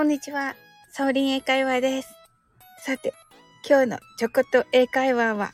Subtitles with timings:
[0.00, 0.56] こんにちは。
[0.88, 2.08] サオリン英会話です。
[2.78, 3.12] さて、
[3.68, 5.52] 今日のちょこっと英会話は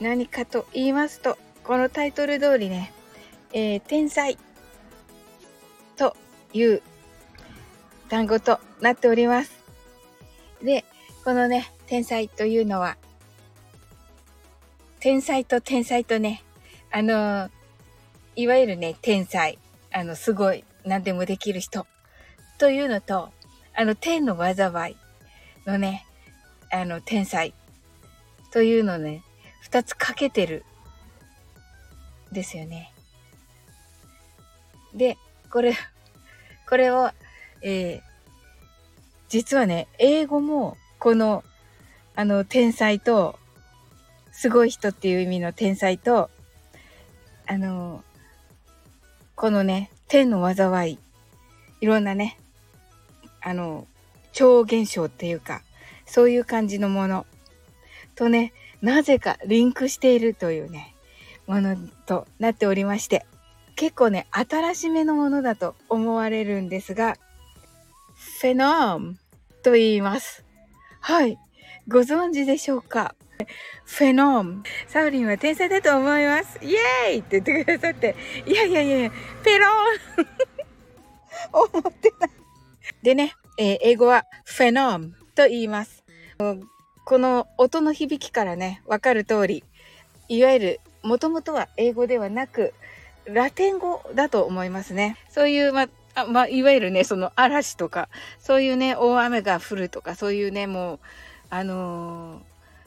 [0.00, 2.92] 何かと言いますと、このタイトル通りね、
[3.52, 4.38] えー、天才
[5.96, 6.16] と
[6.52, 6.82] いう
[8.08, 9.50] 単語となっております。
[10.62, 10.84] で、
[11.24, 12.96] このね、天才というのは、
[15.00, 16.44] 天才と天才とね、
[16.92, 17.50] あのー、
[18.36, 19.58] いわゆるね、天才、
[19.90, 21.84] あの、すごい、何でもできる人
[22.58, 23.32] というのと、
[23.78, 24.96] あの、天の災い
[25.66, 26.06] のね、
[26.72, 27.52] あの、天才
[28.50, 29.22] というのね、
[29.60, 30.64] 二つかけてる、
[32.32, 32.92] ですよね。
[34.94, 35.18] で、
[35.50, 35.74] これ、
[36.68, 37.10] これを、
[37.60, 38.00] えー、
[39.28, 41.44] 実はね、英語も、この、
[42.14, 43.38] あの、天才と、
[44.32, 46.30] すごい人っていう意味の天才と、
[47.46, 48.02] あの、
[49.34, 50.98] このね、天の災い、
[51.82, 52.38] いろんなね、
[53.40, 53.86] あの、
[54.32, 55.62] 超現象っていうか、
[56.04, 57.26] そういう感じのもの
[58.14, 60.94] とね、なぜかリンクしているというね、
[61.46, 63.26] ものとなっておりまして、
[63.76, 67.16] 結構ね、新しめのものだと思われるんですが、
[68.40, 69.18] フェノーム
[69.62, 70.44] と言います。
[71.00, 71.38] はい。
[71.88, 73.14] ご存知でしょうか？
[73.84, 74.62] フェノーム。
[74.88, 76.58] サウリンは天才だと思います。
[76.62, 79.10] イエーイって言ってくださって、いやいやいや、
[79.44, 80.26] ペローン
[81.52, 82.30] 思ってない。
[83.02, 86.04] でね、えー、英語はフェノームと言います。
[87.06, 89.64] この音の響きからね、わかる通り、
[90.28, 92.74] いわゆる、もともとは英語ではなく、
[93.26, 95.16] ラテン語だと思いますね。
[95.28, 101.00] そういう、ま、あまあ、いわゆるね、その嵐とか、そういうね、大雨が降るとか、そういうね、もう、
[101.50, 102.42] あのー、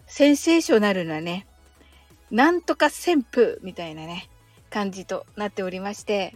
[0.07, 1.47] センセーショナルなね、
[2.31, 4.29] なんとか旋風みたいなね、
[4.69, 6.35] 感じとなっておりまして、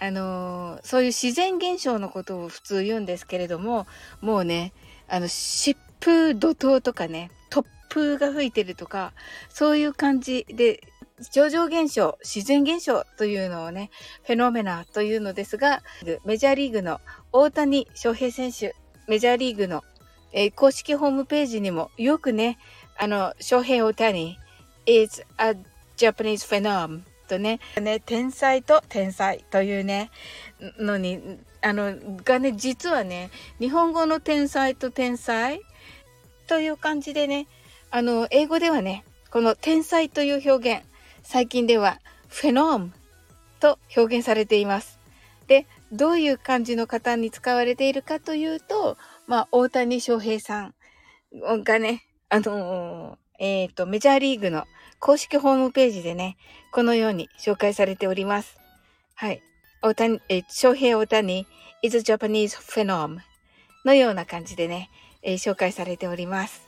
[0.00, 3.86] あのー、そういう自然現象のことを普通言うんですけれども、
[4.20, 4.72] もうね、
[5.08, 9.12] あの、疾風怒涛とかね、突風が吹いてるとか、
[9.48, 10.80] そういう感じで、
[11.32, 13.90] 上場現象、自然現象というのをね、
[14.24, 15.82] フェノメナというのですが、
[16.24, 17.00] メジャーリーグの
[17.32, 18.76] 大谷翔平選手、
[19.08, 19.82] メジャーリーグの、
[20.32, 22.56] えー、公式ホームページにもよくね、
[22.96, 24.38] あの、翔平大谷
[24.86, 25.56] is a
[25.96, 30.10] Japanese phenome とね、ね、天才と天才というね、
[30.78, 31.94] のに、あの、
[32.24, 33.30] がね、実はね、
[33.60, 35.60] 日本語の天才と天才
[36.46, 37.46] という感じでね、
[37.90, 40.84] あの、英語ではね、この天才という表現、
[41.22, 42.92] 最近ではフェノーム
[43.60, 44.98] と表現されています。
[45.46, 48.96] で、どういう感じの方に使われているかというと、
[49.26, 50.74] まあ、大谷翔平さん
[51.64, 54.66] がね、あのー、えっ、ー、と、メジャーリーグの
[54.98, 56.36] 公式ホームページでね、
[56.72, 58.58] このように紹介されております。
[59.14, 59.42] はい。
[59.80, 61.46] 大谷、え、翔平大谷
[61.82, 63.18] is Japanese phenom
[63.84, 64.90] のような感じでね、
[65.22, 66.62] えー、紹介されております。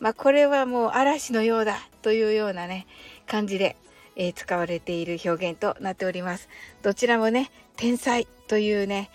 [0.00, 2.86] まあ、これはもう嵐のようだというようなね、
[3.26, 3.76] 感じで、
[4.16, 6.48] えー、使われている表現となっております。
[6.82, 9.10] どちらもね、天才というね、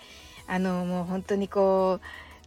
[0.46, 2.00] あの、もう本当にこ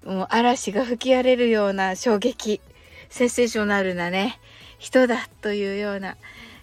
[0.04, 2.62] う、もう嵐が吹き荒れるような衝撃、
[3.10, 4.40] センセーショナルなね、
[4.80, 6.18] 人だというような、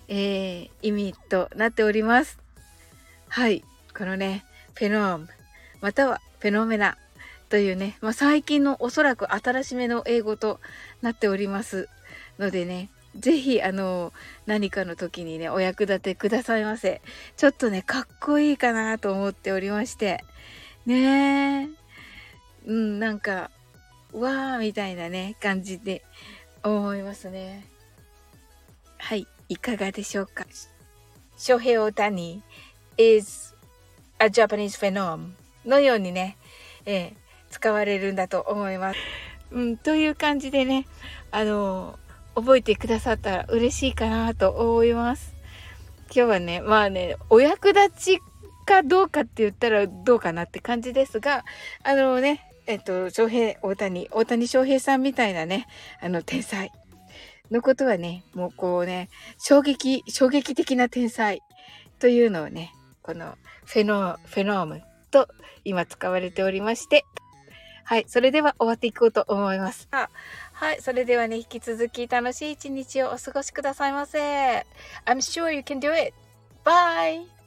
[0.09, 2.38] えー、意味となっております。
[3.28, 3.65] はい。
[3.97, 4.44] このね、
[4.75, 5.28] フェノーム、
[5.81, 6.97] またはフェノメナ
[7.49, 10.60] というね、まあ、最近のおそらく新しめの英語と
[11.03, 11.88] なっております
[12.38, 14.12] のでね、ぜひ、あの、
[14.47, 17.00] 何かの時にね、お役立てくださいませ。
[17.37, 20.25] ちょっとね、かっこいいかなと思っておりまして。
[20.87, 21.69] ねえ。
[22.66, 23.50] うん、なんか、
[24.14, 26.02] わーみたいなね、感じで
[26.62, 27.66] 思いますね。
[28.98, 30.47] はい、いかがでしょうか？
[31.36, 32.42] 翔平大谷
[32.97, 33.54] is
[34.19, 35.32] a Japanese phenom
[35.66, 36.36] のようにね、
[36.86, 37.14] えー、
[37.50, 38.98] 使われるんだと思います。
[39.50, 40.86] うん、という感じでね、
[41.31, 41.98] あの
[42.34, 45.34] 覚えてくださったら嬉しいかなと思います。
[46.06, 48.20] 今日はね、まあね、お役立ち
[48.64, 51.44] かどうかって言ったらどうかなって感じですが、
[51.82, 55.66] あのね、えっと、翔平、大谷、大谷翔平さんみたいなね、
[56.00, 56.72] あの、天才
[57.50, 59.08] のことはね、もうこうね、
[59.38, 61.43] 衝撃、衝撃的な天才
[61.99, 62.72] というのをね、
[63.02, 65.28] このフェノ、フェノームと
[65.64, 67.05] 今使われておりまして、
[67.84, 68.05] はい。
[68.08, 69.88] それでは終わっていこうと思います。
[69.90, 70.08] は
[70.72, 70.81] い。
[70.81, 74.64] それではね、引き続き楽しい一日をお過ごしくださいませ。
[75.05, 76.14] I'm sure you can do it.
[76.64, 77.44] Bye!